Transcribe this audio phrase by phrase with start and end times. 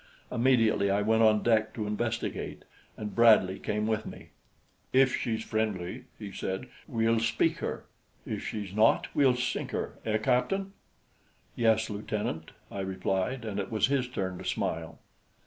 [0.31, 2.65] Immediately I went on deck to investigate,
[2.97, 4.29] and Bradley came with me.
[4.91, 7.85] "If she's friendly," he said, "we'll speak her.
[8.25, 10.73] If she's not, we'll sink her eh, captain?"
[11.55, 14.97] "Yes, lieutenant," I replied, and it was his turn to smile.